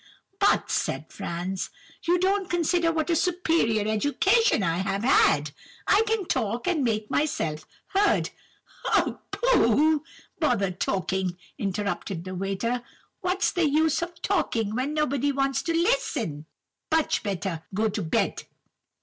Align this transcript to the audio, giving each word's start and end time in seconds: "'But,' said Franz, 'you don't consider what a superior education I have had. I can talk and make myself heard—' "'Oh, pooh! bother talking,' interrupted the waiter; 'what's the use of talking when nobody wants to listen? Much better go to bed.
"'But,' 0.39 0.71
said 0.71 1.13
Franz, 1.13 1.69
'you 2.07 2.17
don't 2.17 2.49
consider 2.49 2.91
what 2.91 3.11
a 3.11 3.15
superior 3.15 3.87
education 3.87 4.63
I 4.63 4.77
have 4.77 5.03
had. 5.03 5.51
I 5.85 6.01
can 6.07 6.25
talk 6.25 6.65
and 6.65 6.83
make 6.83 7.11
myself 7.11 7.67
heard—' 7.89 8.31
"'Oh, 8.83 9.19
pooh! 9.29 10.03
bother 10.39 10.71
talking,' 10.71 11.37
interrupted 11.59 12.23
the 12.23 12.33
waiter; 12.33 12.81
'what's 13.19 13.51
the 13.51 13.69
use 13.69 14.01
of 14.01 14.19
talking 14.23 14.73
when 14.75 14.95
nobody 14.95 15.31
wants 15.31 15.61
to 15.61 15.71
listen? 15.71 16.47
Much 16.91 17.21
better 17.21 17.61
go 17.71 17.87
to 17.87 18.01
bed. 18.01 18.45